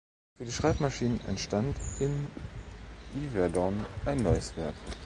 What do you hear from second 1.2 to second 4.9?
entstand in Yverdon ein neues Werk.